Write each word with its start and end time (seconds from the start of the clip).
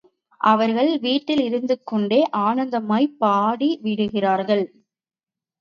அவர்கள் 0.41 0.99
வீட்டில் 0.99 1.41
இருந்துகொண்டே 1.41 2.19
ஆனந்தமாய்ப் 2.39 3.15
பாடிவிடுகிறார்கள். 3.19 4.65